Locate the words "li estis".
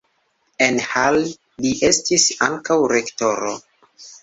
1.67-2.27